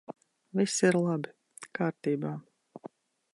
[0.59, 1.33] Viss ir labi!
[1.81, 2.33] Kārtībā!